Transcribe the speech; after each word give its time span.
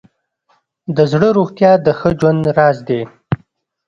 د 0.95 0.97
زړه 1.11 1.29
روغتیا 1.37 1.71
د 1.85 1.87
ښه 1.99 2.09
ژوند 2.19 2.43
راز 2.57 2.77
دی. 2.87 3.01